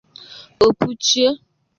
[0.65, 1.27] o puchie.